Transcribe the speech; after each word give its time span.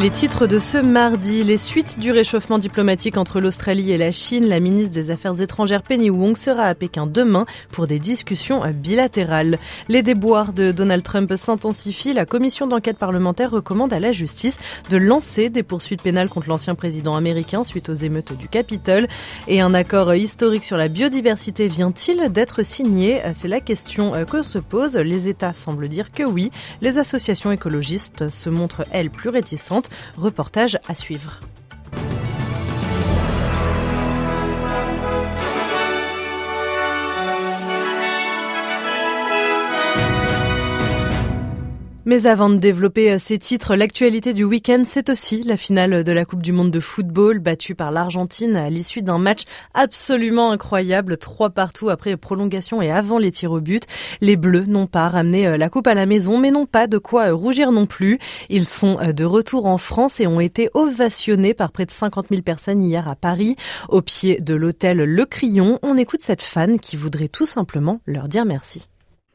Les 0.00 0.10
titres 0.10 0.46
de 0.46 0.60
ce 0.60 0.78
mardi, 0.78 1.42
les 1.42 1.56
suites 1.56 1.98
du 1.98 2.12
réchauffement 2.12 2.58
diplomatique 2.58 3.16
entre 3.16 3.40
l'Australie 3.40 3.90
et 3.90 3.98
la 3.98 4.12
Chine, 4.12 4.46
la 4.46 4.60
ministre 4.60 4.94
des 4.94 5.10
Affaires 5.10 5.40
étrangères 5.40 5.82
Penny 5.82 6.08
Wong 6.08 6.36
sera 6.36 6.66
à 6.66 6.74
Pékin 6.76 7.08
demain 7.08 7.46
pour 7.72 7.88
des 7.88 7.98
discussions 7.98 8.62
bilatérales. 8.72 9.58
Les 9.88 10.02
déboires 10.02 10.52
de 10.52 10.70
Donald 10.70 11.02
Trump 11.02 11.34
s'intensifient. 11.36 12.12
La 12.12 12.26
commission 12.26 12.68
d'enquête 12.68 12.96
parlementaire 12.96 13.50
recommande 13.50 13.92
à 13.92 13.98
la 13.98 14.12
justice 14.12 14.58
de 14.88 14.96
lancer 14.98 15.50
des 15.50 15.64
poursuites 15.64 16.02
pénales 16.02 16.28
contre 16.28 16.48
l'ancien 16.48 16.76
président 16.76 17.16
américain 17.16 17.64
suite 17.64 17.88
aux 17.88 17.94
émeutes 17.94 18.38
du 18.38 18.46
Capitole. 18.46 19.08
Et 19.48 19.60
un 19.60 19.74
accord 19.74 20.14
historique 20.14 20.62
sur 20.62 20.76
la 20.76 20.86
biodiversité 20.86 21.66
vient-il 21.66 22.32
d'être 22.32 22.64
signé? 22.64 23.20
C'est 23.34 23.48
la 23.48 23.60
question 23.60 24.12
que 24.30 24.42
se 24.42 24.58
pose. 24.58 24.94
Les 24.94 25.26
États 25.26 25.54
semblent 25.54 25.88
dire 25.88 26.12
que 26.12 26.22
oui. 26.22 26.52
Les 26.82 26.98
associations 26.98 27.50
écologistes 27.50 28.30
se 28.30 28.48
montrent, 28.48 28.86
elles, 28.92 29.10
plus 29.10 29.30
réticentes. 29.30 29.87
Reportage 30.16 30.78
à 30.88 30.94
suivre. 30.94 31.40
Mais 42.08 42.24
avant 42.24 42.48
de 42.48 42.56
développer 42.56 43.12
euh, 43.12 43.18
ces 43.18 43.38
titres, 43.38 43.76
l'actualité 43.76 44.32
du 44.32 44.42
week-end, 44.42 44.80
c'est 44.82 45.10
aussi 45.10 45.42
la 45.42 45.58
finale 45.58 46.04
de 46.04 46.12
la 46.12 46.24
Coupe 46.24 46.42
du 46.42 46.52
Monde 46.52 46.70
de 46.70 46.80
football, 46.80 47.38
battue 47.38 47.74
par 47.74 47.90
l'Argentine 47.90 48.56
à 48.56 48.70
l'issue 48.70 49.02
d'un 49.02 49.18
match 49.18 49.42
absolument 49.74 50.50
incroyable, 50.50 51.18
trois 51.18 51.50
partout 51.50 51.90
après 51.90 52.16
prolongation 52.16 52.80
et 52.80 52.90
avant 52.90 53.18
les 53.18 53.30
tirs 53.30 53.52
au 53.52 53.60
but. 53.60 53.82
Les 54.22 54.36
Bleus 54.36 54.64
n'ont 54.64 54.86
pas 54.86 55.10
ramené 55.10 55.46
euh, 55.46 55.58
la 55.58 55.68
Coupe 55.68 55.86
à 55.86 55.92
la 55.92 56.06
maison, 56.06 56.38
mais 56.38 56.50
n'ont 56.50 56.64
pas 56.64 56.86
de 56.86 56.96
quoi 56.96 57.24
euh, 57.24 57.34
rougir 57.34 57.72
non 57.72 57.84
plus. 57.84 58.18
Ils 58.48 58.64
sont 58.64 58.96
de 59.14 59.24
retour 59.26 59.66
en 59.66 59.76
France 59.76 60.18
et 60.18 60.26
ont 60.26 60.40
été 60.40 60.70
ovationnés 60.72 61.52
par 61.52 61.72
près 61.72 61.84
de 61.84 61.90
50 61.90 62.28
000 62.30 62.40
personnes 62.40 62.82
hier 62.82 63.06
à 63.06 63.16
Paris. 63.16 63.56
Au 63.90 64.00
pied 64.00 64.40
de 64.40 64.54
l'hôtel 64.54 64.96
Le 64.96 65.26
Crillon, 65.26 65.78
on 65.82 65.98
écoute 65.98 66.22
cette 66.22 66.40
fan 66.40 66.80
qui 66.80 66.96
voudrait 66.96 67.28
tout 67.28 67.44
simplement 67.44 68.00
leur 68.06 68.28
dire 68.28 68.46
merci. 68.46 68.88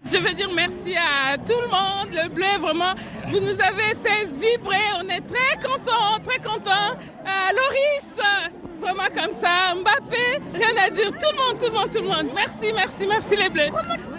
Je 0.06 0.18
veux 0.18 0.34
dire 0.34 0.50
merci 0.54 0.96
à 0.96 1.38
tout 1.38 1.60
le 1.62 1.68
monde, 1.68 2.14
le 2.14 2.30
bleu, 2.30 2.46
vraiment, 2.60 2.94
vous 3.28 3.40
nous 3.40 3.54
avez 3.54 3.96
fait 4.04 4.26
vibrer, 4.26 4.78
on 5.00 5.08
est 5.08 5.22
très 5.22 5.56
contents, 5.66 6.20
très 6.24 6.38
contents. 6.38 6.92
Euh, 7.26 7.54
Loris, 7.56 8.18
vraiment 8.82 9.08
comme 9.16 9.34
ça, 9.34 9.74
Mbappé, 9.76 10.42
rien 10.54 10.84
à 10.86 10.90
dire, 10.90 11.08
tout 11.12 11.32
le 11.32 11.38
monde, 11.38 11.60
tout 11.60 11.66
le 11.68 11.72
monde, 11.72 11.90
tout 11.90 12.02
le 12.02 12.08
monde. 12.08 12.34
Merci, 12.36 12.68
merci, 12.76 13.08
merci 13.08 13.36
les 13.38 13.50
bleus. 13.50 13.70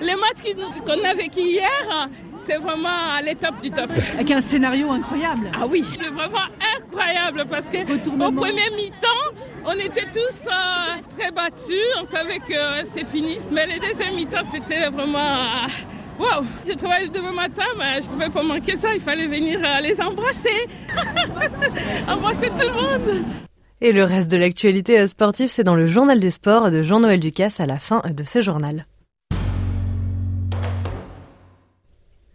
Les 0.00 0.16
matchs 0.16 0.54
qu'on 0.86 1.04
a 1.04 1.14
vécu 1.14 1.40
hier, 1.40 2.08
c'est 2.38 2.56
vraiment 2.56 3.12
à 3.16 3.22
l'étape 3.22 3.60
du 3.60 3.70
top. 3.70 3.90
Avec 4.14 4.30
un 4.30 4.40
scénario 4.40 4.90
incroyable. 4.90 5.50
Ah 5.54 5.66
oui, 5.66 5.84
vraiment 6.12 6.48
incroyable 6.94 7.44
parce 7.48 7.66
que 7.66 7.78
au 7.78 8.32
premier 8.32 8.70
mi-temps, 8.76 9.34
on 9.64 9.72
était 9.72 10.06
tous 10.12 10.46
euh, 10.46 11.16
très 11.16 11.30
battus, 11.30 11.76
on 12.00 12.04
savait 12.04 12.38
que 12.38 12.84
c'est 12.84 13.04
fini. 13.04 13.38
Mais 13.50 13.66
les 13.66 13.78
deuxième 13.78 14.14
mi-temps, 14.14 14.44
c'était 14.50 14.88
vraiment... 14.88 15.18
Euh, 15.18 15.68
Wow, 16.16 16.44
j'ai 16.64 16.76
travaillé 16.76 17.08
demain 17.08 17.32
matin, 17.32 17.64
mais 17.76 18.00
je 18.00 18.06
pouvais 18.06 18.30
pas 18.30 18.44
manquer 18.44 18.76
ça. 18.76 18.94
Il 18.94 19.00
fallait 19.00 19.26
venir 19.26 19.58
euh, 19.64 19.80
les 19.80 20.00
embrasser, 20.00 20.68
embrasser 22.08 22.50
tout 22.50 22.68
le 22.68 22.72
monde. 22.72 23.24
Et 23.80 23.90
le 23.90 24.04
reste 24.04 24.30
de 24.30 24.36
l'actualité 24.36 25.08
sportive, 25.08 25.48
c'est 25.48 25.64
dans 25.64 25.74
le 25.74 25.86
journal 25.86 26.20
des 26.20 26.30
sports 26.30 26.70
de 26.70 26.82
Jean-Noël 26.82 27.18
Ducasse 27.18 27.58
à 27.58 27.66
la 27.66 27.80
fin 27.80 28.00
de 28.08 28.22
ce 28.22 28.42
journal. 28.42 28.86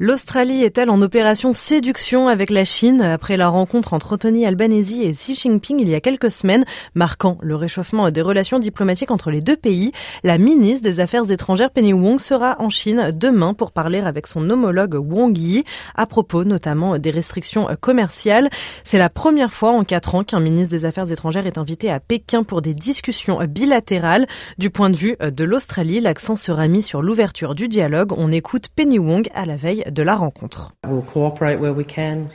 L'Australie 0.02 0.64
est-elle 0.64 0.90
en 0.90 1.02
opération 1.02 1.52
séduction 1.52 2.30
avec 2.30 2.52
la 2.52 2.64
Chine 2.64 3.02
après 3.02 3.36
la 3.36 3.50
rencontre 3.50 3.94
entre 3.94 4.16
Tony 4.16 4.46
Albanese 4.46 4.94
et 4.94 5.12
Xi 5.12 5.36
Jinping 5.36 5.78
il 5.82 5.90
y 5.90 5.94
a 5.94 6.00
quelques 6.00 6.32
semaines, 6.32 6.64
marquant 6.96 7.38
le 7.42 7.58
réchauffement 7.58 8.10
des 8.10 8.22
relations 8.22 8.60
diplomatiques 8.60 9.12
entre 9.12 9.30
les 9.30 9.42
deux 9.42 9.58
pays? 9.58 9.92
La 10.24 10.38
ministre 10.38 10.84
des 10.84 11.02
Affaires 11.02 11.30
étrangères 11.30 11.70
Penny 11.70 11.92
Wong 11.92 12.18
sera 12.22 12.56
en 12.62 12.70
Chine 12.70 13.12
demain 13.14 13.54
pour 13.54 13.74
parler 13.74 14.00
avec 14.00 14.28
son 14.28 14.50
homologue 14.50 14.96
Wang 14.96 15.38
Yi 15.38 15.66
à 15.96 16.06
propos 16.06 16.46
notamment 16.46 16.98
des 16.98 17.12
restrictions 17.12 17.68
commerciales. 17.82 18.50
C'est 18.86 19.00
la 19.00 19.10
première 19.10 19.52
fois 19.52 19.72
en 19.72 19.84
quatre 19.84 20.16
ans 20.16 20.24
qu'un 20.24 20.40
ministre 20.40 20.72
des 20.72 20.86
Affaires 20.86 21.12
étrangères 21.12 21.46
est 21.46 21.58
invité 21.58 21.92
à 21.92 22.00
Pékin 22.00 22.44
pour 22.44 22.62
des 22.62 22.74
discussions 22.74 23.44
bilatérales. 23.44 24.28
Du 24.58 24.70
point 24.70 24.92
de 24.92 24.96
vue 24.96 25.18
de 25.20 25.44
l'Australie, 25.44 26.00
l'accent 26.00 26.38
sera 26.38 26.70
mis 26.70 26.84
sur 26.84 27.02
l'ouverture 27.02 27.54
du 27.54 27.68
dialogue. 27.68 28.14
On 28.16 28.32
écoute 28.32 28.70
Penny 28.74 28.98
Wong 28.98 29.28
à 29.34 29.46
la 29.46 29.58
veille 29.58 29.84
de 29.92 30.04
la 30.04 30.16
rencontre. 30.16 30.72
We'll 30.86 31.02
cooperate 31.02 31.60
where 31.60 31.74
we 31.74 31.84
can, 31.84 32.32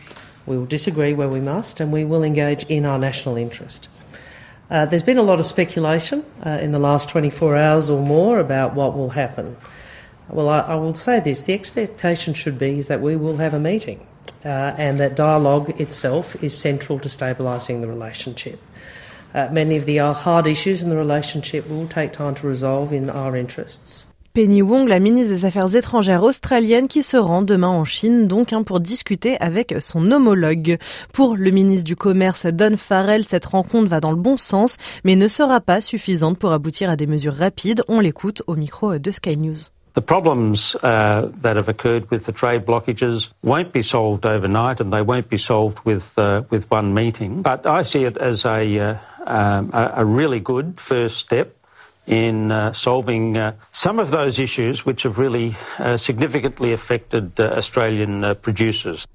we 0.46 0.56
will 0.56 0.66
disagree 0.66 1.14
where 1.14 1.28
we 1.28 1.40
must, 1.40 1.80
and 1.80 1.92
we 1.92 2.04
will 2.04 2.22
engage 2.22 2.64
in 2.64 2.84
our 2.84 2.98
national 2.98 3.36
interest. 3.36 3.88
Uh, 4.70 4.86
there's 4.86 5.02
been 5.02 5.18
a 5.18 5.22
lot 5.22 5.38
of 5.38 5.46
speculation 5.46 6.24
uh, 6.44 6.58
in 6.60 6.72
the 6.72 6.78
last 6.78 7.08
24 7.08 7.56
hours 7.56 7.90
or 7.90 8.02
more 8.02 8.38
about 8.38 8.74
what 8.74 8.96
will 8.96 9.10
happen. 9.10 9.56
Well, 10.28 10.48
I, 10.48 10.60
I, 10.60 10.74
will 10.76 10.94
say 10.94 11.20
this 11.20 11.42
the 11.42 11.52
expectation 11.52 12.32
should 12.32 12.58
be 12.58 12.78
is 12.78 12.88
that 12.88 13.02
we 13.02 13.14
will 13.14 13.36
have 13.36 13.52
a 13.52 13.60
meeting 13.60 14.06
uh, 14.44 14.74
and 14.78 14.98
that 15.00 15.16
dialogue 15.16 15.78
itself 15.80 16.42
is 16.42 16.56
central 16.56 16.98
to 17.00 17.08
stabilising 17.08 17.82
the 17.82 17.88
relationship. 17.88 18.58
Uh, 19.34 19.48
many 19.50 19.76
of 19.76 19.84
the 19.84 19.98
hard 19.98 20.46
issues 20.46 20.82
in 20.82 20.88
the 20.88 20.96
relationship 20.96 21.68
will 21.68 21.88
take 21.88 22.12
time 22.12 22.34
to 22.36 22.46
resolve 22.46 22.92
in 22.92 23.10
our 23.10 23.36
interests. 23.36 24.06
Penny 24.34 24.62
Wong, 24.62 24.88
la 24.88 24.98
ministre 24.98 25.32
des 25.32 25.44
Affaires 25.44 25.76
étrangères 25.76 26.24
australienne, 26.24 26.88
qui 26.88 27.04
se 27.04 27.16
rend 27.16 27.42
demain 27.42 27.68
en 27.68 27.84
Chine, 27.84 28.26
donc 28.26 28.52
hein, 28.52 28.64
pour 28.64 28.80
discuter 28.80 29.36
avec 29.40 29.76
son 29.78 30.10
homologue. 30.10 30.78
Pour 31.12 31.36
le 31.36 31.52
ministre 31.52 31.84
du 31.84 31.94
Commerce 31.94 32.44
Don 32.46 32.76
Farrell, 32.76 33.24
cette 33.24 33.46
rencontre 33.46 33.88
va 33.88 34.00
dans 34.00 34.10
le 34.10 34.16
bon 34.16 34.36
sens, 34.36 34.76
mais 35.04 35.14
ne 35.14 35.28
sera 35.28 35.60
pas 35.60 35.80
suffisante 35.80 36.36
pour 36.36 36.50
aboutir 36.50 36.90
à 36.90 36.96
des 36.96 37.06
mesures 37.06 37.32
rapides. 37.32 37.84
On 37.86 38.00
l'écoute 38.00 38.42
au 38.48 38.56
micro 38.56 38.98
de 38.98 39.10
Sky 39.12 39.36
News. 39.36 39.70
The 39.94 40.00
problems 40.00 40.74
uh, 40.82 41.30
that 41.42 41.54
have 41.56 41.68
occurred 41.68 42.10
with 42.10 42.24
the 42.24 42.32
trade 42.32 42.64
blockages 42.64 43.30
won't 43.44 43.72
be 43.72 43.84
solved 43.84 44.26
overnight, 44.26 44.80
and 44.80 44.90
they 44.90 45.02
won't 45.02 45.28
be 45.28 45.38
solved 45.38 45.78
with 45.84 46.12
uh, 46.18 46.42
with 46.50 46.68
one 46.72 46.92
meeting. 46.92 47.40
But 47.42 47.64
I 47.66 47.84
see 47.84 48.04
it 48.04 48.16
as 48.16 48.44
a 48.44 48.80
uh, 48.80 48.96
um, 49.28 49.70
a 49.72 50.04
really 50.04 50.40
good 50.40 50.80
first 50.80 51.18
step 51.18 51.54
in 52.06 52.52
uh, 52.52 52.72
solving 52.72 53.36
uh, 53.36 53.52
some 53.72 53.98
of 53.98 54.10
those 54.10 54.38
issues 54.38 54.84
which 54.84 55.04
have 55.04 55.18
really 55.18 55.56
uh, 55.78 55.96
significantly 55.96 56.72
affected 56.72 57.38
uh, 57.40 57.44
Australian 57.56 58.24
uh, 58.24 58.34
producers. 58.34 59.06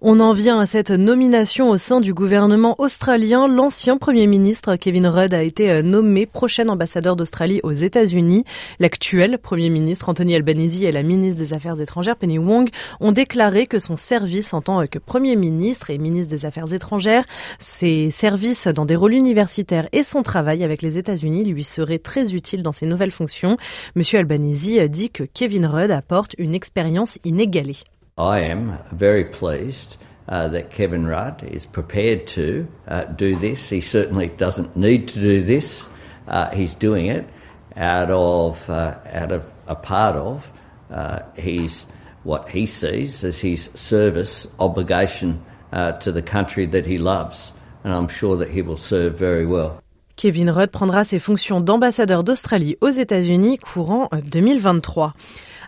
On 0.00 0.20
en 0.20 0.32
vient 0.32 0.60
à 0.60 0.66
cette 0.66 0.90
nomination 0.90 1.70
au 1.70 1.78
sein 1.78 2.00
du 2.00 2.12
gouvernement 2.12 2.74
australien. 2.78 3.48
L'ancien 3.48 3.96
Premier 3.96 4.26
ministre 4.26 4.76
Kevin 4.76 5.06
Rudd 5.06 5.32
a 5.32 5.42
été 5.42 5.70
euh, 5.70 5.82
nommé 5.82 6.26
prochain 6.26 6.68
ambassadeur 6.68 7.16
d'Australie 7.16 7.60
aux 7.62 7.72
États-Unis. 7.72 8.44
L'actuel 8.80 9.38
Premier 9.38 9.70
ministre 9.70 10.08
Anthony 10.08 10.36
Albanese 10.36 10.82
et 10.82 10.92
la 10.92 11.02
ministre 11.02 11.38
des 11.38 11.54
Affaires 11.54 11.80
étrangères 11.80 12.16
Penny 12.16 12.38
Wong 12.38 12.68
ont 13.00 13.12
déclaré 13.12 13.66
que 13.66 13.78
son 13.78 13.96
service 13.96 14.52
en 14.52 14.60
tant 14.60 14.86
que 14.86 14.98
Premier 14.98 15.36
ministre 15.36 15.90
et 15.90 15.98
ministre 15.98 16.34
des 16.34 16.44
Affaires 16.44 16.72
étrangères, 16.72 17.24
ses 17.58 18.10
services 18.10 18.68
dans 18.68 18.84
des 18.84 18.96
rôles 18.96 19.14
universitaires 19.14 19.88
et 19.92 20.02
son 20.02 20.22
travail 20.22 20.64
avec 20.64 20.82
les 20.82 20.98
États-Unis 20.98 21.44
lui 21.44 21.64
seraient 21.64 21.98
très 21.98 22.34
utiles 22.34 22.62
dans 22.62 22.72
ses 22.72 22.86
nouvelles 22.86 23.10
fonctions. 23.10 23.56
Monsieur 23.94 24.18
Albanese 24.18 24.88
dit 24.90 25.10
que 25.10 25.24
Kevin 25.24 25.66
Rudd 25.66 25.90
apporte 25.90 26.34
une 26.38 26.54
expérience 26.54 27.18
inégalée. 27.24 27.78
I 28.16 28.40
am 28.40 28.78
very 28.92 29.24
pleased 29.24 29.96
uh, 30.28 30.46
that 30.48 30.70
Kevin 30.70 31.04
Rudd 31.04 31.42
is 31.42 31.66
prepared 31.66 32.28
to 32.28 32.68
uh, 32.86 33.06
do 33.06 33.34
this. 33.34 33.68
He 33.68 33.80
certainly 33.80 34.28
doesn't 34.28 34.76
need 34.76 35.08
to 35.08 35.20
do 35.20 35.42
this. 35.42 35.88
Uh, 36.28 36.50
he's 36.50 36.76
doing 36.76 37.06
it 37.06 37.28
out 37.74 38.12
of 38.12 38.70
uh, 38.70 38.98
out 39.12 39.32
of 39.32 39.52
a 39.66 39.74
part 39.74 40.14
of 40.14 40.52
uh, 40.92 41.22
his 41.34 41.88
what 42.22 42.48
he 42.48 42.66
sees 42.66 43.24
as 43.24 43.40
his 43.40 43.68
service 43.74 44.46
obligation 44.60 45.44
uh, 45.72 45.92
to 45.98 46.12
the 46.12 46.22
country 46.22 46.66
that 46.66 46.86
he 46.86 46.98
loves, 46.98 47.52
and 47.82 47.92
I'm 47.92 48.08
sure 48.08 48.36
that 48.36 48.48
he 48.48 48.62
will 48.62 48.76
serve 48.76 49.18
very 49.18 49.44
well. 49.44 49.82
Kevin 50.16 50.52
Rudd 50.52 50.70
prendra 50.70 51.04
ses 51.04 51.18
fonctions 51.18 51.60
d'ambassadeur 51.60 52.22
d'Australie 52.22 52.76
aux 52.80 52.90
États-Unis 52.90 53.58
courant 53.58 54.08
2023. 54.30 55.12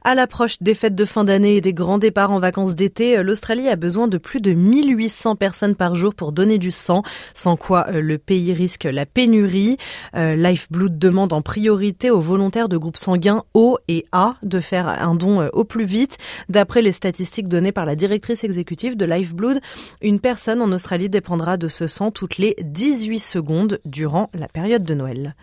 À 0.09 0.15
l'approche 0.15 0.59
des 0.61 0.75
fêtes 0.75 0.95
de 0.95 1.05
fin 1.05 1.25
d'année 1.25 1.57
et 1.57 1.61
des 1.61 1.73
grands 1.73 1.99
départs 1.99 2.31
en 2.31 2.39
vacances 2.39 2.77
d'été, 2.77 3.19
euh, 3.19 3.25
l'Australie 3.25 3.69
a 3.69 3.75
besoin 3.75 4.07
de 4.07 4.19
plus 4.19 4.41
de 4.41 4.53
1800 4.53 5.35
personnes 5.35 5.75
par 5.75 5.97
jour 5.97 6.15
pour 6.15 6.31
donner 6.31 6.59
du 6.59 6.71
sang, 6.71 7.03
sans 7.35 7.57
quoi 7.57 7.89
euh, 7.89 8.01
le 8.01 8.17
pays 8.17 8.53
risque 8.53 8.85
la 8.85 9.05
pénurie. 9.05 9.79
Euh, 10.15 10.37
Lifeblood 10.37 10.97
demande 10.97 11.33
en 11.33 11.43
priorité 11.43 12.13
aux 12.13 12.21
volontaires 12.21 12.69
de 12.69 12.77
groupes 12.77 12.99
sanguins 12.99 13.43
O 13.53 13.79
et 13.89 14.07
A 14.13 14.37
de 14.45 14.61
faire 14.61 14.87
un 14.87 15.17
don 15.17 15.49
au 15.53 15.65
plus 15.65 15.87
vite. 15.87 16.19
D'après 16.49 16.83
les 16.83 16.93
statistiques 16.93 17.49
données 17.49 17.73
par 17.73 17.85
la 17.85 17.97
directrice 17.97 18.45
exécutive 18.45 18.97
de 18.97 19.07
Lifeblood, 19.07 19.59
une 20.03 20.21
personne 20.21 20.63
en 20.63 20.71
Australie 20.71 21.09
dépendra 21.09 21.57
de 21.57 21.67
ce 21.67 21.89
sang 21.89 22.13
toutes 22.13 22.39
les 22.39 22.55
18 22.63 23.19
secondes 23.19 23.81
durant 23.85 24.31
la 24.35 24.47
période 24.47 24.85
de 24.85 24.95
Noël. 24.95 25.35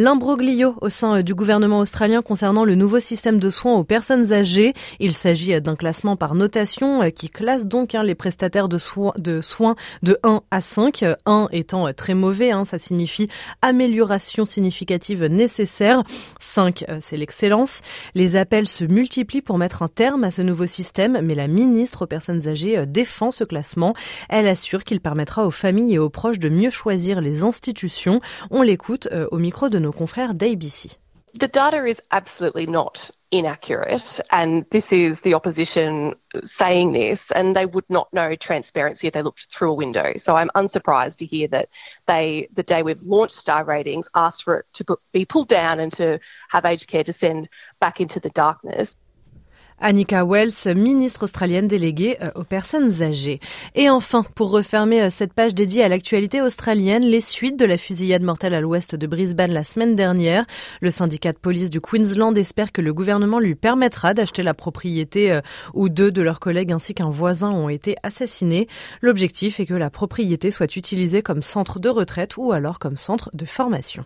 L'imbroglio 0.00 0.76
au 0.80 0.90
sein 0.90 1.16
euh, 1.16 1.22
du 1.22 1.34
gouvernement 1.34 1.80
australien 1.80 2.22
concernant 2.22 2.64
le 2.64 2.76
nouveau 2.76 3.00
système 3.00 3.40
de 3.40 3.50
soins 3.50 3.74
aux 3.74 3.82
personnes 3.82 4.32
âgées. 4.32 4.72
Il 5.00 5.12
s'agit 5.12 5.54
euh, 5.54 5.58
d'un 5.58 5.74
classement 5.74 6.14
par 6.14 6.36
notation 6.36 7.02
euh, 7.02 7.10
qui 7.10 7.28
classe 7.28 7.66
donc 7.66 7.96
hein, 7.96 8.04
les 8.04 8.14
prestataires 8.14 8.68
de, 8.68 8.78
soins 8.78 9.12
de 9.18 9.40
soins 9.40 9.74
de 10.04 10.16
1 10.22 10.42
à 10.52 10.60
5. 10.60 11.04
1 11.26 11.48
étant 11.50 11.92
très 11.92 12.14
mauvais, 12.14 12.52
hein, 12.52 12.64
ça 12.64 12.78
signifie 12.78 13.26
amélioration 13.60 14.44
significative 14.44 15.24
nécessaire. 15.24 16.04
5, 16.38 16.84
c'est 17.00 17.16
l'excellence. 17.16 17.80
Les 18.14 18.36
appels 18.36 18.68
se 18.68 18.84
multiplient 18.84 19.42
pour 19.42 19.58
mettre 19.58 19.82
un 19.82 19.88
terme 19.88 20.22
à 20.22 20.30
ce 20.30 20.42
nouveau 20.42 20.66
système, 20.66 21.18
mais 21.24 21.34
la 21.34 21.48
ministre 21.48 22.02
aux 22.02 22.06
personnes 22.06 22.46
âgées 22.46 22.86
défend 22.86 23.32
ce 23.32 23.42
classement. 23.42 23.94
Elle 24.28 24.46
assure 24.46 24.84
qu'il 24.84 25.00
permettra 25.00 25.44
aux 25.44 25.50
familles 25.50 25.94
et 25.94 25.98
aux 25.98 26.08
proches 26.08 26.38
de 26.38 26.48
mieux 26.48 26.70
choisir 26.70 27.20
les 27.20 27.42
institutions. 27.42 28.20
On 28.52 28.62
l'écoute 28.62 29.08
au 29.32 29.38
micro 29.38 29.68
de 29.68 29.80
nos 29.80 29.87
nos 29.88 29.96
confrères 29.96 30.34
d'ABC. 30.34 30.98
The 31.34 31.48
data 31.48 31.84
is 31.84 32.00
absolutely 32.10 32.66
not 32.66 33.10
inaccurate, 33.30 34.20
and 34.30 34.64
this 34.70 34.90
is 34.92 35.20
the 35.20 35.34
opposition 35.34 36.14
saying 36.44 36.92
this, 36.92 37.30
and 37.34 37.54
they 37.54 37.66
would 37.66 37.84
not 37.88 38.12
know 38.12 38.34
transparency 38.34 39.06
if 39.06 39.12
they 39.12 39.22
looked 39.22 39.46
through 39.52 39.72
a 39.72 39.74
window. 39.74 40.14
So 40.16 40.36
I'm 40.36 40.50
unsurprised 40.54 41.18
to 41.18 41.26
hear 41.26 41.46
that 41.48 41.68
they, 42.06 42.48
the 42.54 42.62
day 42.62 42.82
we've 42.82 43.02
launched 43.02 43.36
star 43.36 43.64
ratings, 43.64 44.08
asked 44.14 44.44
for 44.44 44.58
it 44.60 44.66
to 44.74 44.98
be 45.12 45.26
pulled 45.26 45.48
down 45.48 45.80
and 45.80 45.92
to 45.92 46.18
have 46.48 46.64
aged 46.64 46.88
care 46.88 47.04
descend 47.04 47.48
back 47.78 48.00
into 48.00 48.20
the 48.20 48.30
darkness. 48.30 48.96
Annika 49.80 50.24
Wells, 50.24 50.74
ministre 50.74 51.22
australienne 51.22 51.68
déléguée 51.68 52.16
euh, 52.20 52.30
aux 52.34 52.44
personnes 52.44 53.02
âgées. 53.02 53.38
Et 53.76 53.88
enfin, 53.88 54.24
pour 54.34 54.50
refermer 54.50 55.02
euh, 55.02 55.10
cette 55.10 55.32
page 55.32 55.54
dédiée 55.54 55.84
à 55.84 55.88
l'actualité 55.88 56.42
australienne, 56.42 57.04
les 57.04 57.20
suites 57.20 57.58
de 57.58 57.64
la 57.64 57.78
fusillade 57.78 58.22
mortelle 58.22 58.54
à 58.54 58.60
l'ouest 58.60 58.96
de 58.96 59.06
Brisbane 59.06 59.52
la 59.52 59.62
semaine 59.62 59.94
dernière. 59.94 60.44
Le 60.80 60.90
syndicat 60.90 61.32
de 61.32 61.38
police 61.38 61.70
du 61.70 61.80
Queensland 61.80 62.36
espère 62.36 62.72
que 62.72 62.82
le 62.82 62.92
gouvernement 62.92 63.38
lui 63.38 63.54
permettra 63.54 64.14
d'acheter 64.14 64.42
la 64.42 64.54
propriété 64.54 65.30
euh, 65.30 65.40
où 65.74 65.88
deux 65.88 66.10
de 66.10 66.22
leurs 66.22 66.40
collègues 66.40 66.72
ainsi 66.72 66.94
qu'un 66.94 67.10
voisin 67.10 67.50
ont 67.50 67.68
été 67.68 67.96
assassinés. 68.02 68.66
L'objectif 69.00 69.60
est 69.60 69.66
que 69.66 69.74
la 69.74 69.90
propriété 69.90 70.50
soit 70.50 70.76
utilisée 70.76 71.22
comme 71.22 71.42
centre 71.42 71.78
de 71.78 71.88
retraite 71.88 72.36
ou 72.36 72.50
alors 72.50 72.80
comme 72.80 72.96
centre 72.96 73.30
de 73.32 73.44
formation. 73.44 74.04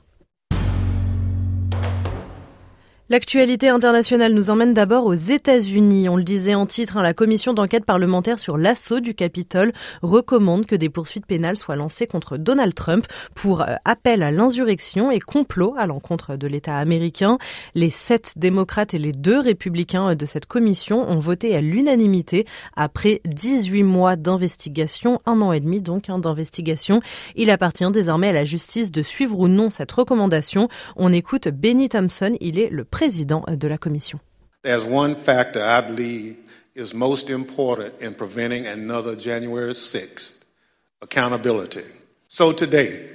L'actualité 3.12 3.69
internationale 3.69 4.32
nous 4.32 4.49
emmène 4.49 4.73
d'abord 4.73 5.05
aux 5.05 5.12
États-Unis. 5.12 6.09
On 6.09 6.17
le 6.17 6.23
disait 6.23 6.55
en 6.55 6.64
titre, 6.64 6.97
hein, 6.97 7.03
la 7.03 7.12
commission 7.12 7.53
d'enquête 7.53 7.85
parlementaire 7.85 8.38
sur 8.38 8.56
l'assaut 8.56 9.00
du 9.00 9.12
Capitole 9.12 9.75
recommande 10.00 10.64
que 10.64 10.75
des 10.75 10.88
poursuites 10.88 11.26
pénales 11.26 11.59
soient 11.59 11.76
lancées 11.76 12.06
contre 12.06 12.38
Donald 12.38 12.73
Trump 12.73 13.06
pour 13.35 13.61
euh, 13.61 13.75
appel 13.85 14.23
à 14.23 14.31
l'insurrection 14.31 15.11
et 15.11 15.20
complot 15.20 15.75
à 15.76 15.87
l'encontre 15.87 16.37
de 16.37 16.47
l'État 16.47 16.79
américain. 16.79 17.37
Les 17.75 17.91
sept 17.91 18.32
démocrates 18.37 18.94
et 18.94 18.99
les 18.99 19.12
deux 19.12 19.41
républicains 19.41 20.14
de 20.14 20.25
cette 20.25 20.47
commission 20.47 21.06
ont 21.06 21.19
voté 21.19 21.55
à 21.55 21.61
l'unanimité 21.61 22.47
après 22.76 23.20
18 23.26 23.82
mois 23.82 24.17
d'investigation, 24.17 25.20
un 25.26 25.43
an 25.43 25.53
et 25.53 25.61
demi 25.61 25.82
donc 25.82 26.09
hein, 26.09 26.19
d'investigation. 26.19 27.03
Il 27.37 27.50
appartient 27.50 27.91
désormais 27.91 28.31
à 28.31 28.32
la 28.32 28.44
justice 28.44 28.91
de 28.91 29.03
suivre 29.03 29.38
ou 29.38 29.49
non 29.49 29.69
cette 29.69 29.93
recommandation. 29.93 30.70
On 30.97 31.12
écoute 31.12 31.49
Benny 31.49 31.91
Thompson, 31.91 32.32
il 32.41 32.59
est 32.59 32.70
le 32.70 32.85
président 32.85 33.01
président 33.02 33.43
de 33.49 33.69
la 33.69 33.78
commission. 33.78 34.20
There's 34.62 34.84
one 34.84 35.16
factor 35.16 35.60
I 35.60 35.81
believe 35.81 36.37
is 36.76 36.94
most 36.94 37.31
important 37.31 38.00
in 38.00 38.14
preventing 38.14 38.64
another 38.64 39.16
January 39.16 39.72
6th 39.72 40.44
accountability. 41.00 41.82
So 42.28 42.52
today, 42.52 43.10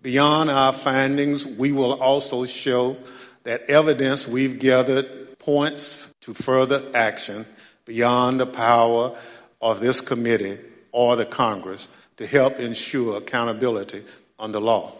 beyond 0.00 0.48
our 0.48 0.72
findings, 0.72 1.44
we 1.44 1.72
will 1.72 2.00
also 2.00 2.46
show 2.46 2.96
that 3.42 3.68
evidence 3.68 4.28
we've 4.28 4.60
gathered 4.60 5.40
points 5.40 6.14
to 6.20 6.34
further 6.34 6.80
action 6.94 7.44
beyond 7.84 8.38
the 8.38 8.46
power 8.46 9.12
of 9.60 9.80
this 9.80 10.00
committee 10.00 10.60
or 10.92 11.16
the 11.16 11.26
Congress 11.26 11.88
to 12.18 12.28
help 12.28 12.60
ensure 12.60 13.18
accountability 13.18 14.04
under 14.38 14.60
law. 14.60 14.92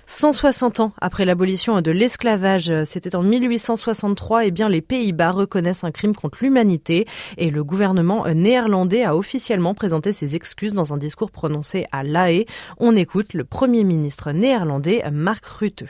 160 0.06 0.80
ans 0.80 0.92
après 1.00 1.24
l'abolition 1.24 1.80
de 1.80 1.92
l'esclavage, 1.92 2.70
euh, 2.70 2.84
c'était 2.84 3.14
en 3.14 3.22
1863, 3.22 4.44
et 4.44 4.48
eh 4.48 4.50
bien 4.50 4.68
les 4.68 4.80
Pays-Bas 4.80 5.30
reconnaissent 5.30 5.84
un 5.84 5.92
crime 5.92 6.16
contre 6.16 6.38
l'humanité 6.42 7.06
et 7.38 7.50
le 7.50 7.62
gouvernement 7.62 8.26
néerlandais 8.28 9.04
a 9.04 9.16
officiellement 9.16 9.74
présenté 9.74 10.12
ses 10.12 10.34
excuses 10.34 10.74
dans 10.74 10.92
un 10.92 10.96
discours 10.96 11.30
prononcé 11.30 11.86
à 11.92 12.02
La 12.02 12.32
Haye. 12.32 12.46
On 12.78 12.96
écoute 12.96 13.34
le 13.34 13.44
premier 13.44 13.84
ministre 13.84 14.32
néerlandais 14.32 15.04
Mark 15.12 15.46
Rutte. 15.46 15.84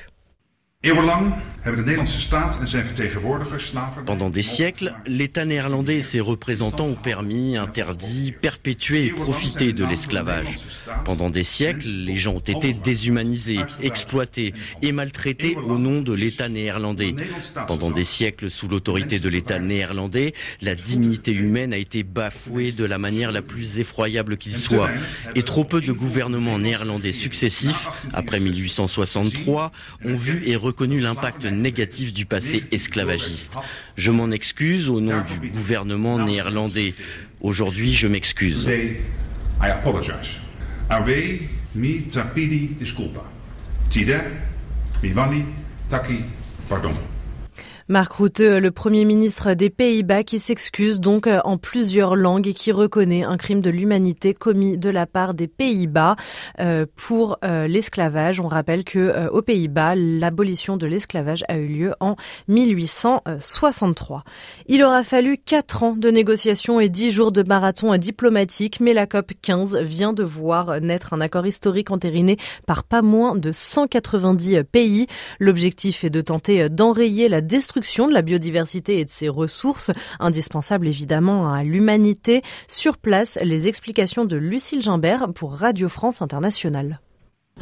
Pendant 4.07 4.31
des 4.31 4.43
siècles, 4.43 4.95
l'État 5.07 5.45
néerlandais 5.45 5.97
et 5.97 6.03
ses 6.03 6.21
représentants 6.21 6.87
ont 6.87 6.95
permis, 6.95 7.59
interdit, 7.59 8.33
perpétué 8.33 9.05
et 9.05 9.11
profité 9.11 9.75
de 9.75 9.85
l'esclavage. 9.85 10.57
Pendant 11.05 11.29
des 11.29 11.45
siècles, 11.45 11.87
les 11.87 12.17
gens 12.17 12.37
ont 12.37 12.39
été 12.39 12.73
déshumanisés, 12.73 13.61
exploités 13.83 14.55
et 14.81 14.93
maltraités 14.93 15.55
au 15.55 15.77
nom 15.77 16.01
de 16.01 16.15
l'État 16.15 16.49
néerlandais. 16.49 17.15
Pendant 17.67 17.91
des 17.91 18.07
siècles, 18.07 18.49
sous 18.49 18.67
l'autorité 18.67 19.19
de 19.19 19.29
l'État 19.29 19.59
néerlandais, 19.59 20.33
la 20.63 20.75
dignité 20.75 21.33
humaine 21.33 21.75
a 21.75 21.79
été 21.79 22.05
bafouée 22.05 22.73
de 22.73 22.87
la 22.87 22.97
manière 22.97 23.33
la 23.33 23.43
plus 23.43 23.81
effroyable 23.81 24.39
qu'il 24.39 24.57
soit. 24.57 24.89
Et 25.35 25.43
trop 25.43 25.65
peu 25.65 25.83
de 25.83 25.93
gouvernements 25.93 26.59
néerlandais 26.59 27.13
successifs, 27.13 27.87
après 28.15 28.41
1863, 28.41 29.73
ont 30.07 30.17
vu 30.17 30.43
et 30.47 30.57
reconnu 30.71 31.01
l'impact 31.01 31.45
négatif 31.45 32.13
du 32.13 32.27
passé 32.27 32.65
esclavagiste. 32.71 33.57
Je 33.97 34.13
m'en 34.13 34.31
excuse 34.31 34.89
au 34.89 35.01
nom 35.01 35.21
du 35.41 35.51
gouvernement 35.51 36.25
néerlandais. 36.25 36.95
Aujourd'hui, 37.41 37.93
je 37.95 38.07
m'excuse. 38.07 38.69
Marc 47.91 48.13
Rutte, 48.13 48.39
le 48.39 48.71
Premier 48.71 49.05
ministre 49.05 49.55
des 49.55 49.69
Pays-Bas, 49.69 50.23
qui 50.23 50.39
s'excuse 50.39 51.01
donc 51.01 51.27
euh, 51.27 51.41
en 51.43 51.59
plusieurs 51.59 52.15
langues 52.15 52.47
et 52.47 52.55
qui 52.55 52.71
reconnaît 52.71 53.25
un 53.25 53.37
crime 53.37 53.61
de 53.61 53.69
l'humanité 53.69 54.33
commis 54.33 54.79
de 54.79 54.89
la 54.89 55.09
part 55.09 55.35
des 55.35 55.49
Pays-Bas 55.49 56.15
euh, 56.61 56.87
pour 56.95 57.39
euh, 57.45 57.67
l'esclavage. 57.67 58.39
On 58.39 58.47
rappelle 58.47 58.85
que 58.85 59.29
aux 59.31 59.43
Pays-Bas, 59.43 59.97
l'abolition 59.97 60.77
de 60.77 60.87
l'esclavage 60.87 61.43
a 61.49 61.57
eu 61.57 61.67
lieu 61.67 61.95
en 61.99 62.15
1863. 62.47 64.23
Il 64.69 64.85
aura 64.85 65.03
fallu 65.03 65.37
quatre 65.37 65.83
ans 65.83 65.97
de 65.97 66.11
négociations 66.13 66.79
et 66.79 66.89
dix 66.89 67.11
jours 67.11 67.33
de 67.33 67.43
marathon 67.43 67.97
diplomatique, 67.97 68.79
mais 68.79 68.95
la 68.95 69.09
COP 69.09 69.33
15 69.43 69.79
vient 69.79 70.13
de 70.13 70.23
voir 70.23 70.81
naître 70.81 71.13
un 71.13 71.21
accord 71.21 71.45
historique 71.45 71.91
entériné 71.91 72.37
par 72.69 72.85
pas 72.85 73.03
moins 73.03 73.35
de 73.35 73.51
190 73.51 74.63
pays. 74.71 75.09
L'objectif 75.41 76.05
est 76.05 76.11
de 76.11 76.21
tenter 76.21 76.69
d'enrayer 76.69 77.29
la 77.29 77.41
destruction 77.41 77.80
de 77.81 78.13
la 78.13 78.23
biodiversité 78.23 79.01
et 79.01 79.05
de 79.05 79.11
ses 79.11 79.29
ressources, 79.29 79.91
indispensables 80.19 80.89
évidemment 80.89 81.53
à 81.53 81.65
l'humanité. 81.65 82.43
Sur 82.69 82.99
place, 82.99 83.39
les 83.43 83.69
explications 83.69 84.25
de 84.25 84.37
Lucille 84.37 84.83
Gimbert 84.83 85.33
pour 85.35 85.55
Radio 85.55 85.89
France 85.89 86.23
Internationale. 86.23 87.01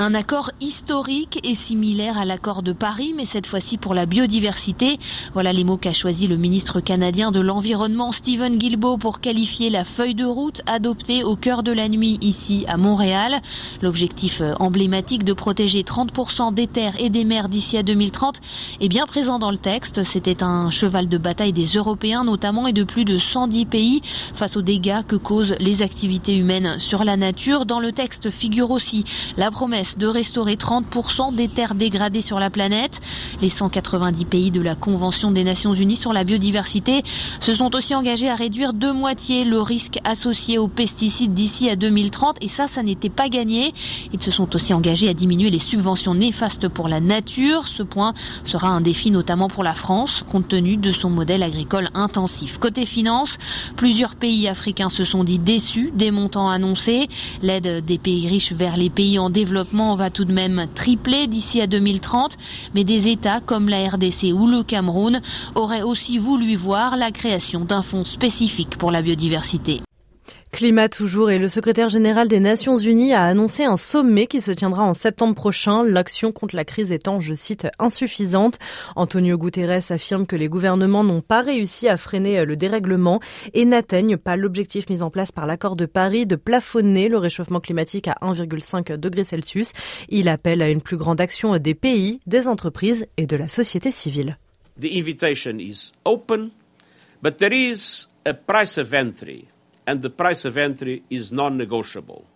Un 0.00 0.14
accord 0.14 0.52
historique 0.60 1.40
et 1.42 1.56
similaire 1.56 2.18
à 2.18 2.24
l'accord 2.24 2.62
de 2.62 2.72
Paris, 2.72 3.14
mais 3.16 3.24
cette 3.24 3.48
fois-ci 3.48 3.78
pour 3.78 3.94
la 3.94 4.06
biodiversité. 4.06 4.96
Voilà 5.34 5.52
les 5.52 5.64
mots 5.64 5.76
qu'a 5.76 5.92
choisi 5.92 6.28
le 6.28 6.36
ministre 6.36 6.78
canadien 6.78 7.32
de 7.32 7.40
l'Environnement 7.40 8.12
Stephen 8.12 8.58
Guilbeault 8.58 8.98
pour 8.98 9.18
qualifier 9.18 9.70
la 9.70 9.82
feuille 9.82 10.14
de 10.14 10.24
route 10.24 10.62
adoptée 10.66 11.24
au 11.24 11.34
cœur 11.34 11.64
de 11.64 11.72
la 11.72 11.88
nuit 11.88 12.16
ici 12.20 12.64
à 12.68 12.76
Montréal. 12.76 13.40
L'objectif 13.82 14.40
euh, 14.40 14.54
emblématique 14.60 15.24
de 15.24 15.32
protéger 15.32 15.82
30% 15.82 16.54
des 16.54 16.68
terres 16.68 16.94
et 17.00 17.10
des 17.10 17.24
mers 17.24 17.48
d'ici 17.48 17.76
à 17.76 17.82
2030 17.82 18.40
est 18.80 18.88
bien 18.88 19.04
présent 19.04 19.40
dans 19.40 19.50
le 19.50 19.58
texte. 19.58 20.04
C'était 20.04 20.44
un 20.44 20.70
cheval 20.70 21.08
de 21.08 21.18
bataille 21.18 21.52
des 21.52 21.66
Européens 21.74 22.22
notamment 22.22 22.68
et 22.68 22.72
de 22.72 22.84
plus 22.84 23.04
de 23.04 23.18
110 23.18 23.66
pays 23.66 24.00
face 24.04 24.56
aux 24.56 24.62
dégâts 24.62 25.02
que 25.08 25.16
causent 25.16 25.56
les 25.58 25.82
activités 25.82 26.36
humaines 26.36 26.78
sur 26.78 27.02
la 27.02 27.16
nature. 27.16 27.66
Dans 27.66 27.80
le 27.80 27.90
texte 27.90 28.30
figure 28.30 28.70
aussi 28.70 29.02
la 29.36 29.50
promesse 29.50 29.87
de 29.96 30.06
restaurer 30.06 30.56
30% 30.56 31.34
des 31.34 31.48
terres 31.48 31.74
dégradées 31.74 32.20
sur 32.20 32.38
la 32.38 32.50
planète. 32.50 33.00
Les 33.40 33.48
190 33.48 34.24
pays 34.24 34.50
de 34.50 34.60
la 34.60 34.74
Convention 34.74 35.30
des 35.30 35.44
Nations 35.44 35.74
Unies 35.74 35.96
sur 35.96 36.12
la 36.12 36.24
biodiversité 36.24 37.02
se 37.40 37.54
sont 37.54 37.74
aussi 37.74 37.94
engagés 37.94 38.28
à 38.28 38.34
réduire 38.34 38.72
de 38.72 38.90
moitié 38.90 39.44
le 39.44 39.60
risque 39.60 39.98
associé 40.04 40.58
aux 40.58 40.68
pesticides 40.68 41.34
d'ici 41.34 41.70
à 41.70 41.76
2030 41.76 42.36
et 42.40 42.48
ça, 42.48 42.66
ça 42.66 42.82
n'était 42.82 43.08
pas 43.08 43.28
gagné. 43.28 43.72
Ils 44.12 44.22
se 44.22 44.30
sont 44.30 44.54
aussi 44.54 44.74
engagés 44.74 45.08
à 45.08 45.14
diminuer 45.14 45.50
les 45.50 45.58
subventions 45.58 46.14
néfastes 46.14 46.68
pour 46.68 46.88
la 46.88 47.00
nature. 47.00 47.66
Ce 47.66 47.82
point 47.82 48.12
sera 48.44 48.68
un 48.68 48.80
défi 48.80 49.10
notamment 49.10 49.48
pour 49.48 49.62
la 49.62 49.74
France 49.74 50.24
compte 50.28 50.48
tenu 50.48 50.76
de 50.76 50.90
son 50.90 51.10
modèle 51.10 51.42
agricole 51.42 51.88
intensif. 51.94 52.58
Côté 52.58 52.86
finance, 52.86 53.38
plusieurs 53.76 54.16
pays 54.16 54.48
africains 54.48 54.88
se 54.88 55.04
sont 55.04 55.24
dit 55.24 55.38
déçus 55.38 55.92
des 55.94 56.10
montants 56.10 56.48
annoncés. 56.48 57.08
L'aide 57.42 57.84
des 57.84 57.98
pays 57.98 58.26
riches 58.28 58.52
vers 58.52 58.76
les 58.76 58.90
pays 58.90 59.18
en 59.18 59.30
développement 59.30 59.77
va 59.78 60.10
tout 60.10 60.24
de 60.24 60.32
même 60.32 60.66
tripler 60.74 61.26
d'ici 61.26 61.60
à 61.60 61.66
2030, 61.66 62.36
mais 62.74 62.84
des 62.84 63.08
États 63.08 63.40
comme 63.40 63.68
la 63.68 63.88
RDC 63.88 64.32
ou 64.34 64.46
le 64.46 64.62
Cameroun 64.62 65.20
auraient 65.54 65.82
aussi 65.82 66.18
voulu 66.18 66.54
voir 66.54 66.96
la 66.96 67.10
création 67.10 67.64
d'un 67.64 67.82
fonds 67.82 68.04
spécifique 68.04 68.76
pour 68.76 68.90
la 68.90 69.02
biodiversité. 69.02 69.80
Climat 70.52 70.88
toujours 70.88 71.30
et 71.30 71.38
le 71.38 71.48
secrétaire 71.48 71.88
général 71.88 72.26
des 72.26 72.40
Nations 72.40 72.76
Unies 72.76 73.12
a 73.12 73.24
annoncé 73.24 73.64
un 73.64 73.76
sommet 73.76 74.26
qui 74.26 74.40
se 74.40 74.50
tiendra 74.50 74.82
en 74.82 74.94
septembre 74.94 75.34
prochain, 75.34 75.84
l'action 75.84 76.32
contre 76.32 76.56
la 76.56 76.64
crise 76.64 76.90
étant, 76.90 77.20
je 77.20 77.34
cite, 77.34 77.68
insuffisante. 77.78 78.58
Antonio 78.96 79.36
Guterres 79.36 79.92
affirme 79.92 80.26
que 80.26 80.36
les 80.36 80.48
gouvernements 80.48 81.04
n'ont 81.04 81.20
pas 81.20 81.42
réussi 81.42 81.88
à 81.88 81.96
freiner 81.96 82.44
le 82.44 82.56
dérèglement 82.56 83.20
et 83.52 83.66
n'atteignent 83.66 84.16
pas 84.16 84.36
l'objectif 84.36 84.88
mis 84.88 85.02
en 85.02 85.10
place 85.10 85.32
par 85.32 85.46
l'accord 85.46 85.76
de 85.76 85.86
Paris 85.86 86.26
de 86.26 86.36
plafonner 86.36 87.08
le 87.08 87.18
réchauffement 87.18 87.60
climatique 87.60 88.08
à 88.08 88.16
1,5 88.22 88.96
degré 88.96 89.24
Celsius. 89.24 89.72
Il 90.08 90.28
appelle 90.28 90.62
à 90.62 90.70
une 90.70 90.82
plus 90.82 90.96
grande 90.96 91.20
action 91.20 91.56
des 91.58 91.74
pays, 91.74 92.20
des 92.26 92.48
entreprises 92.48 93.06
et 93.16 93.26
de 93.26 93.36
la 93.36 93.48
société 93.48 93.90
civile. 93.90 94.38
The 94.80 94.96
invitation 94.96 95.58
is 95.58 95.92
open, 96.04 96.50
but 97.22 97.38
there 97.38 97.52
a 98.24 98.34
price 98.34 98.78
of 98.78 98.94
entry. 98.94 99.46
And 99.88 100.02
the 100.02 100.10
price 100.10 100.44
of 100.44 100.58
entry 100.58 101.02
is 101.08 101.32
non 101.32 101.56
negotiable. 101.56 102.26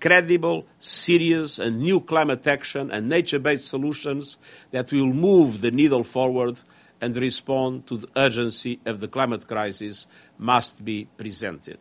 Credible, 0.00 0.66
serious, 0.80 1.60
and 1.60 1.78
new 1.78 2.00
climate 2.00 2.44
action 2.48 2.90
and 2.90 3.08
nature 3.08 3.38
based 3.38 3.66
solutions 3.66 4.38
that 4.72 4.90
will 4.90 5.06
move 5.06 5.60
the 5.60 5.70
needle 5.70 6.02
forward 6.02 6.56
and 7.00 7.16
respond 7.16 7.86
to 7.86 7.96
the 7.98 8.08
urgency 8.16 8.80
of 8.84 8.98
the 8.98 9.06
climate 9.06 9.46
crisis 9.46 10.08
must 10.36 10.84
be 10.84 11.06
presented. 11.16 11.78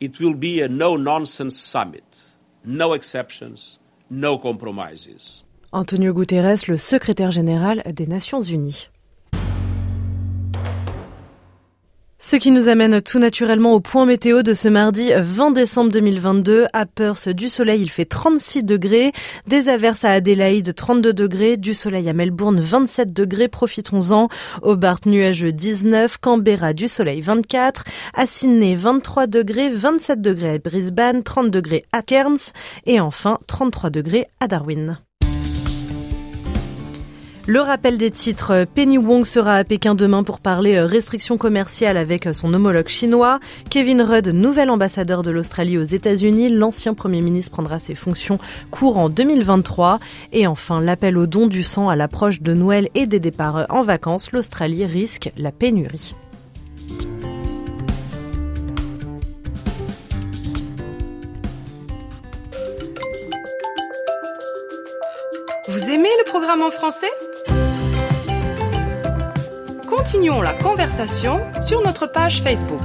It 0.00 0.20
will 0.20 0.34
be 0.34 0.60
a 0.60 0.68
no 0.68 0.96
nonsense 0.96 1.56
summit, 1.58 2.32
no 2.62 2.92
exceptions, 2.92 3.78
no 4.10 4.36
compromises. 4.36 5.44
Antonio 5.72 6.12
Guterres, 6.12 6.68
le 6.68 6.76
secrétaire 6.76 7.30
général 7.30 7.82
des 7.94 8.06
Nations 8.06 8.42
Unies. 8.42 8.88
Ce 12.24 12.36
qui 12.36 12.52
nous 12.52 12.68
amène 12.68 13.02
tout 13.02 13.18
naturellement 13.18 13.72
au 13.74 13.80
point 13.80 14.06
météo 14.06 14.44
de 14.44 14.54
ce 14.54 14.68
mardi 14.68 15.10
20 15.14 15.50
décembre 15.50 15.90
2022. 15.90 16.66
À 16.72 16.86
Perth, 16.86 17.28
du 17.28 17.48
soleil, 17.48 17.82
il 17.82 17.90
fait 17.90 18.04
36 18.04 18.62
degrés. 18.62 19.12
Des 19.48 19.68
averses 19.68 20.04
à 20.04 20.12
Adélaïde, 20.12 20.72
32 20.72 21.12
degrés. 21.12 21.56
Du 21.56 21.74
soleil 21.74 22.08
à 22.08 22.12
Melbourne, 22.12 22.60
27 22.60 23.12
degrés. 23.12 23.48
Profitons-en. 23.48 24.28
Hobart, 24.62 25.00
nuageux, 25.04 25.50
19. 25.50 26.18
Canberra, 26.18 26.72
du 26.74 26.86
soleil, 26.86 27.20
24. 27.20 27.82
À 28.14 28.26
Sydney, 28.26 28.76
23 28.76 29.26
degrés. 29.26 29.70
27 29.70 30.22
degrés 30.22 30.54
à 30.54 30.58
Brisbane, 30.58 31.24
30 31.24 31.50
degrés 31.50 31.84
à 31.90 32.02
Cairns. 32.02 32.52
Et 32.86 33.00
enfin, 33.00 33.40
33 33.48 33.90
degrés 33.90 34.26
à 34.38 34.46
Darwin. 34.46 34.96
Le 37.48 37.58
rappel 37.58 37.98
des 37.98 38.12
titres, 38.12 38.66
Penny 38.72 38.98
Wong 38.98 39.26
sera 39.26 39.56
à 39.56 39.64
Pékin 39.64 39.96
demain 39.96 40.22
pour 40.22 40.38
parler 40.38 40.76
euh, 40.76 40.86
restrictions 40.86 41.38
commerciales 41.38 41.96
avec 41.96 42.28
euh, 42.28 42.32
son 42.32 42.54
homologue 42.54 42.86
chinois. 42.86 43.40
Kevin 43.68 44.00
Rudd, 44.00 44.28
nouvel 44.28 44.70
ambassadeur 44.70 45.24
de 45.24 45.32
l'Australie 45.32 45.76
aux 45.76 45.82
États-Unis. 45.82 46.50
L'ancien 46.50 46.94
Premier 46.94 47.20
ministre 47.20 47.50
prendra 47.50 47.80
ses 47.80 47.96
fonctions 47.96 48.38
courant 48.70 49.08
2023. 49.08 49.98
Et 50.32 50.46
enfin, 50.46 50.80
l'appel 50.80 51.18
au 51.18 51.26
don 51.26 51.48
du 51.48 51.64
sang 51.64 51.88
à 51.88 51.96
l'approche 51.96 52.42
de 52.42 52.52
Noël 52.54 52.88
et 52.94 53.06
des 53.06 53.18
départs 53.18 53.56
euh, 53.56 53.64
en 53.70 53.82
vacances. 53.82 54.30
L'Australie 54.30 54.86
risque 54.86 55.32
la 55.36 55.50
pénurie. 55.50 56.14
Vous 65.66 65.90
aimez 65.90 66.10
le 66.18 66.24
programme 66.24 66.62
en 66.62 66.70
français? 66.70 67.10
Continuons 70.02 70.42
la 70.42 70.52
conversation 70.52 71.38
sur 71.60 71.80
notre 71.80 72.08
page 72.08 72.42
Facebook. 72.42 72.80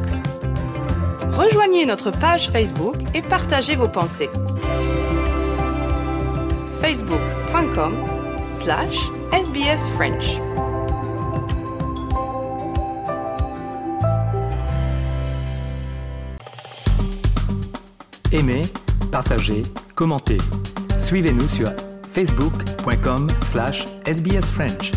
Rejoignez 1.32 1.84
notre 1.88 2.12
page 2.12 2.52
Facebook 2.52 2.96
et 3.16 3.24
partagez 3.24 3.76
vos 3.76 3.88
pensées. 3.88 4.30
facebook.com 6.80 8.06
slash 8.52 9.00
sbsfrench 9.34 10.38
Aimez, 18.32 18.62
partagez, 19.12 19.64
commentez. 19.96 20.38
Suivez-nous 21.00 21.48
sur 21.48 21.72
facebook.com 22.14 23.28
slash 23.44 23.88
sbsfrench. 24.06 24.92